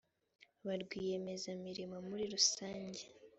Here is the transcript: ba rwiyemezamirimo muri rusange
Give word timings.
ba 0.65 0.73
rwiyemezamirimo 0.81 1.97
muri 2.07 2.25
rusange 2.33 3.03